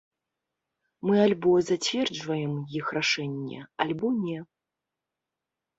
Мы 1.07 1.15
альбо 1.25 1.53
зацверджваем 1.67 2.53
іх 2.81 2.85
рашэнне, 2.99 3.61
альбо 3.87 4.07
не. 4.25 4.39